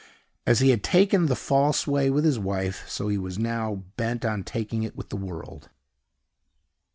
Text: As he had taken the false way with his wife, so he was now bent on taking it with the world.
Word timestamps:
As 0.47 0.61
he 0.61 0.71
had 0.71 0.83
taken 0.83 1.27
the 1.27 1.35
false 1.35 1.85
way 1.85 2.09
with 2.09 2.25
his 2.25 2.39
wife, 2.39 2.89
so 2.89 3.07
he 3.07 3.19
was 3.19 3.37
now 3.37 3.83
bent 3.97 4.25
on 4.25 4.43
taking 4.43 4.81
it 4.81 4.95
with 4.95 5.09
the 5.09 5.15
world. 5.15 5.69